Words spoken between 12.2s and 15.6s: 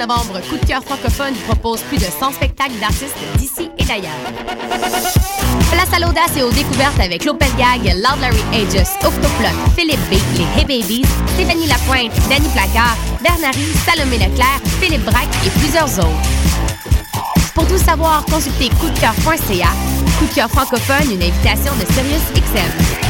Danny Placard, Bernary, Salomé Leclerc, Philippe Braque et